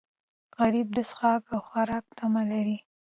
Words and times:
غریب 0.59 0.87
د 0.93 0.99
څښاک 1.09 1.41
او 1.53 1.59
خوراک 1.67 2.05
تمه 2.17 2.41
لري 2.51 2.77